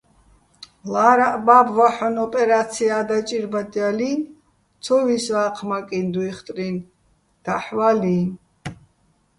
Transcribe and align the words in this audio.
ლა́რაჸ 0.91 1.35
ბა́ბო̆ 1.45 1.73
ვაჰ̦ონ 1.77 2.15
ოპერა́ცია 2.25 2.97
დაჭირბადჲალინი̆, 3.09 4.29
ცო 4.83 4.97
ვისვა́ჴმაკიჼ 5.05 5.99
დუჲხტრინ, 6.13 6.75
დაჰ̦ 7.45 7.69
ვალიჼ. 7.77 8.19